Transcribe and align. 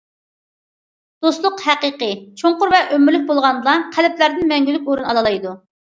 دوستلۇق 1.25 1.61
ھەقىقىي، 1.65 2.15
چوڭقۇر 2.43 2.73
ۋە 2.77 2.81
ئۆمۈرلۈك 2.97 3.27
بولغاندىلا، 3.31 3.77
قەلبلەردىن 3.99 4.53
مەڭگۈلۈك 4.55 4.91
ئورۇن 4.91 5.13
ئالالايدۇ. 5.13 5.55